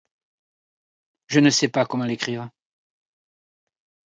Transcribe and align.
Je 1.27 1.39
ne 1.39 1.51
sais 1.51 1.69
comment 1.69 2.05
l’écrire. 2.05 2.49